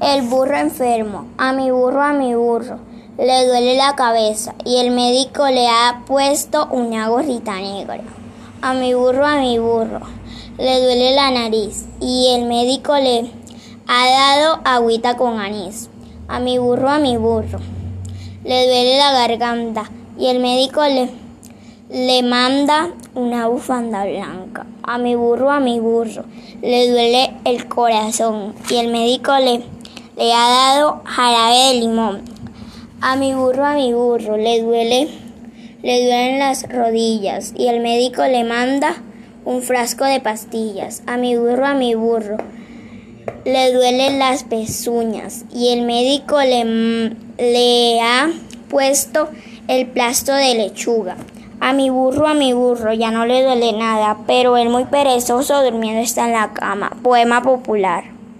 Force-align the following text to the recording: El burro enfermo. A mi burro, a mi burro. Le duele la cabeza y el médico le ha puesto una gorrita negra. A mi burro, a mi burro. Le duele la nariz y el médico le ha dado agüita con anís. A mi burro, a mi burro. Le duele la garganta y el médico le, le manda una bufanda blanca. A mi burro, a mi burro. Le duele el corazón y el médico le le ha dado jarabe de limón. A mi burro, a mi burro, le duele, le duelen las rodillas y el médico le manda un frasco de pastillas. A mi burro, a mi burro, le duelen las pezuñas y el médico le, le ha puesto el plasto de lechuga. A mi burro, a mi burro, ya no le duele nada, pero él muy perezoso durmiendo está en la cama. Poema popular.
El 0.00 0.22
burro 0.28 0.56
enfermo. 0.56 1.26
A 1.38 1.52
mi 1.52 1.72
burro, 1.72 2.00
a 2.00 2.12
mi 2.12 2.32
burro. 2.32 2.78
Le 3.18 3.48
duele 3.48 3.76
la 3.76 3.96
cabeza 3.96 4.54
y 4.64 4.76
el 4.76 4.92
médico 4.92 5.48
le 5.48 5.66
ha 5.66 6.04
puesto 6.06 6.68
una 6.70 7.08
gorrita 7.08 7.56
negra. 7.56 8.04
A 8.62 8.74
mi 8.74 8.94
burro, 8.94 9.26
a 9.26 9.38
mi 9.38 9.58
burro. 9.58 9.98
Le 10.56 10.80
duele 10.80 11.16
la 11.16 11.32
nariz 11.32 11.86
y 12.00 12.32
el 12.32 12.44
médico 12.44 12.94
le 12.94 13.28
ha 13.88 14.08
dado 14.08 14.60
agüita 14.64 15.16
con 15.16 15.40
anís. 15.40 15.90
A 16.28 16.38
mi 16.38 16.58
burro, 16.58 16.88
a 16.88 17.00
mi 17.00 17.16
burro. 17.16 17.58
Le 18.44 18.66
duele 18.68 18.98
la 18.98 19.10
garganta 19.10 19.90
y 20.16 20.28
el 20.28 20.38
médico 20.38 20.84
le, 20.84 21.10
le 21.90 22.22
manda 22.22 22.92
una 23.16 23.48
bufanda 23.48 24.04
blanca. 24.04 24.64
A 24.84 24.96
mi 24.98 25.16
burro, 25.16 25.50
a 25.50 25.58
mi 25.58 25.80
burro. 25.80 26.22
Le 26.62 26.88
duele 26.88 27.34
el 27.44 27.66
corazón 27.66 28.54
y 28.70 28.76
el 28.76 28.92
médico 28.92 29.36
le 29.38 29.64
le 30.18 30.34
ha 30.34 30.48
dado 30.48 31.02
jarabe 31.04 31.68
de 31.68 31.74
limón. 31.74 32.22
A 33.00 33.14
mi 33.14 33.32
burro, 33.34 33.64
a 33.64 33.74
mi 33.74 33.92
burro, 33.92 34.36
le 34.36 34.60
duele, 34.60 35.08
le 35.82 36.04
duelen 36.04 36.40
las 36.40 36.68
rodillas 36.68 37.54
y 37.56 37.68
el 37.68 37.80
médico 37.80 38.24
le 38.24 38.42
manda 38.42 38.96
un 39.44 39.62
frasco 39.62 40.04
de 40.04 40.18
pastillas. 40.18 41.04
A 41.06 41.18
mi 41.18 41.36
burro, 41.36 41.64
a 41.64 41.74
mi 41.74 41.94
burro, 41.94 42.36
le 43.44 43.72
duelen 43.72 44.18
las 44.18 44.42
pezuñas 44.42 45.44
y 45.54 45.68
el 45.72 45.82
médico 45.82 46.40
le, 46.40 47.14
le 47.38 48.00
ha 48.00 48.28
puesto 48.68 49.28
el 49.68 49.86
plasto 49.86 50.34
de 50.34 50.56
lechuga. 50.56 51.16
A 51.60 51.72
mi 51.72 51.90
burro, 51.90 52.26
a 52.26 52.34
mi 52.34 52.52
burro, 52.52 52.92
ya 52.92 53.12
no 53.12 53.24
le 53.24 53.44
duele 53.44 53.72
nada, 53.72 54.18
pero 54.26 54.56
él 54.56 54.68
muy 54.68 54.84
perezoso 54.86 55.62
durmiendo 55.62 56.00
está 56.00 56.26
en 56.26 56.32
la 56.32 56.52
cama. 56.52 56.90
Poema 57.04 57.40
popular. 57.42 58.17